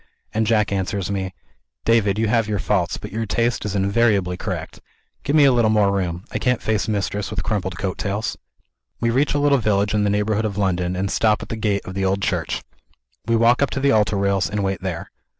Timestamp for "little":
5.51-5.69, 9.39-9.59